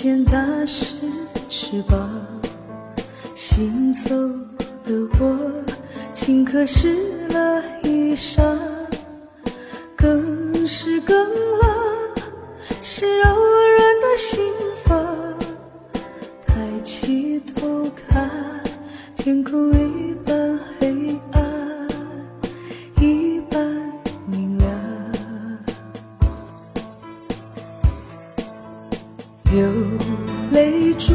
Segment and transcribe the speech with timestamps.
[0.00, 0.94] 瞬间打湿
[1.48, 2.08] 翅膀，
[3.34, 4.14] 行走
[4.84, 5.36] 的我，
[6.14, 6.94] 顷刻湿
[7.30, 8.56] 了衣裳，
[9.96, 12.14] 更是更了，
[12.80, 13.27] 是让
[30.50, 31.14] 泪珠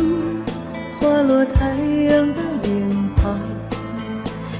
[0.99, 3.39] 滑落太阳的脸庞，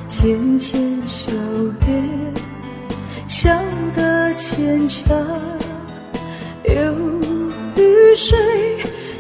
[0.07, 1.31] 浅浅笑
[1.87, 2.33] 颜，
[3.27, 3.49] 笑
[3.95, 5.07] 得牵强。
[6.63, 6.93] 有
[7.75, 8.37] 雨水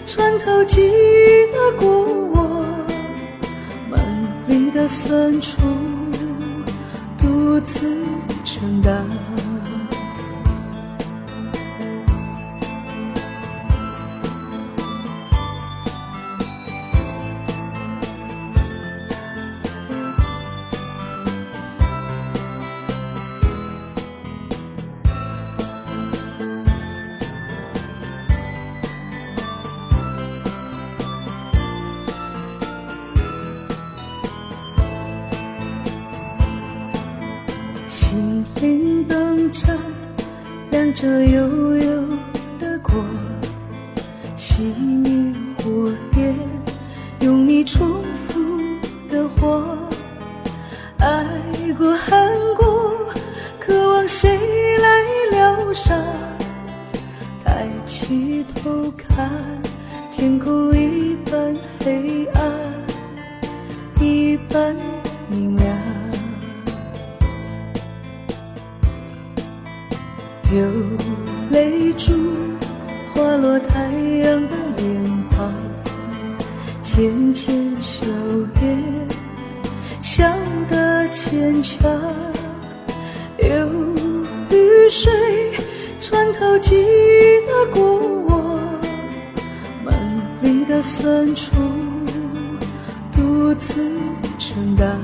[0.05, 2.65] 穿透记忆的过往，
[3.89, 4.01] 满
[4.47, 5.61] 里的酸楚
[7.17, 7.79] 独自
[8.43, 9.05] 承担。
[38.63, 39.77] 心灵灯盏
[40.71, 42.01] 亮着悠悠
[42.57, 42.95] 的光，
[44.37, 44.61] 熄
[45.01, 46.33] 灭火焰，
[47.19, 47.85] 用你重
[48.29, 48.39] 复
[49.09, 49.77] 的话，
[50.99, 51.25] 爱
[51.77, 53.05] 过恨过，
[53.59, 54.29] 渴望谁
[54.77, 54.87] 来
[55.31, 56.01] 疗伤？
[57.43, 59.29] 抬起头看，
[60.09, 62.41] 天空一半黑暗，
[63.99, 64.73] 一半
[70.53, 70.61] 有
[71.49, 72.13] 泪珠
[73.07, 75.51] 滑落太阳的脸庞，
[76.83, 78.05] 浅浅笑
[78.61, 78.83] 颜，
[80.03, 80.23] 笑
[80.69, 81.91] 得牵强。
[83.39, 83.67] 有
[84.51, 85.11] 雨水
[85.99, 87.97] 穿透记忆的过
[88.27, 88.59] 往，
[89.83, 89.91] 梦
[90.43, 91.49] 里的酸楚
[93.11, 93.83] 独自
[94.37, 95.01] 承担。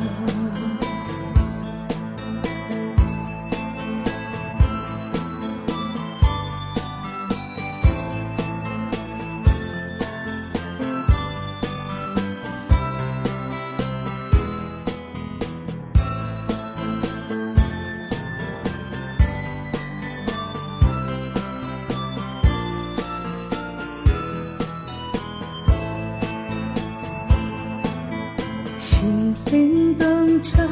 [29.50, 30.70] 心灵灯盏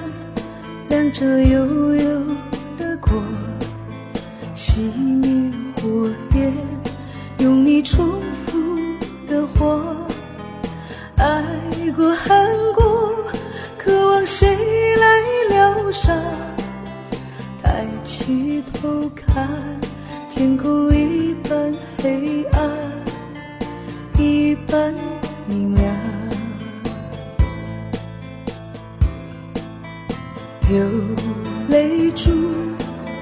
[0.88, 2.22] 亮着悠悠
[2.78, 3.12] 的光，
[4.56, 5.52] 熄灭
[5.82, 6.54] 火焰，
[7.40, 8.78] 用你重复
[9.26, 9.84] 的话，
[11.16, 11.44] 爱
[11.96, 13.16] 过恨过，
[13.80, 14.48] 渴望谁
[14.98, 16.16] 来疗伤？
[17.64, 19.50] 抬起头看，
[20.30, 21.74] 天空一半
[22.04, 22.70] 黑暗，
[24.20, 24.94] 一半
[25.48, 26.07] 明亮。
[30.70, 30.84] 有
[31.70, 32.30] 泪珠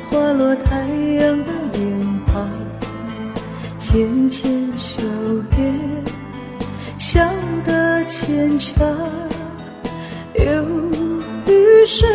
[0.09, 2.49] 滑落太阳的脸庞，
[3.77, 5.03] 浅浅笑
[5.55, 6.03] 颜，
[6.97, 7.21] 笑
[7.63, 8.83] 得牵强。
[10.33, 10.65] 有
[11.45, 12.09] 雨水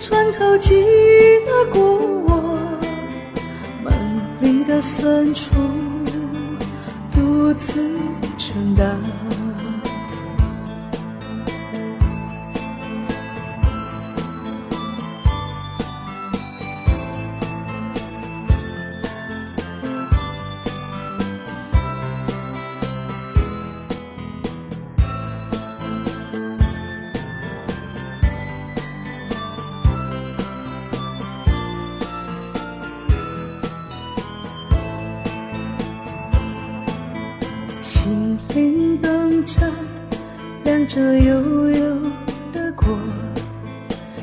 [0.00, 2.58] 穿透记忆的过往，
[3.84, 3.94] 满
[4.40, 5.50] 里的酸楚
[7.12, 7.98] 独自
[8.38, 8.98] 承担。
[38.28, 39.70] 灵灯盏
[40.64, 41.96] 亮着悠悠
[42.52, 42.98] 的光，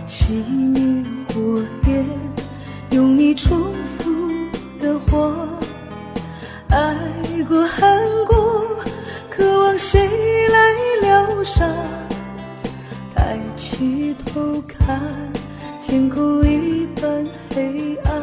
[0.07, 2.05] 熄灭火焰，
[2.91, 3.57] 用你重
[3.97, 4.11] 复
[4.77, 5.33] 的话，
[6.69, 6.95] 爱
[7.47, 8.77] 过恨过，
[9.29, 10.07] 渴望谁
[10.49, 10.59] 来
[11.01, 11.67] 疗伤？
[13.15, 14.99] 抬起头看，
[15.81, 18.13] 天空一半黑暗。